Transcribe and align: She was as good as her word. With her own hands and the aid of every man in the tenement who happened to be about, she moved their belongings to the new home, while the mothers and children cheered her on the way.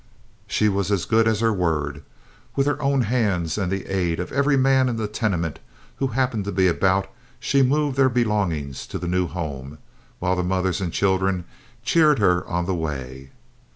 She 0.47 0.67
was 0.67 0.91
as 0.91 1.05
good 1.05 1.27
as 1.27 1.41
her 1.41 1.53
word. 1.53 2.01
With 2.55 2.65
her 2.65 2.81
own 2.81 3.01
hands 3.01 3.55
and 3.55 3.71
the 3.71 3.85
aid 3.85 4.19
of 4.19 4.31
every 4.31 4.57
man 4.57 4.89
in 4.89 4.95
the 4.97 5.07
tenement 5.07 5.59
who 5.97 6.07
happened 6.07 6.43
to 6.45 6.51
be 6.51 6.67
about, 6.67 7.05
she 7.39 7.61
moved 7.61 7.97
their 7.97 8.09
belongings 8.09 8.87
to 8.87 8.97
the 8.97 9.07
new 9.07 9.27
home, 9.27 9.77
while 10.17 10.35
the 10.35 10.41
mothers 10.43 10.81
and 10.81 10.91
children 10.91 11.45
cheered 11.83 12.17
her 12.17 12.43
on 12.47 12.65
the 12.65 12.73
way. 12.73 13.29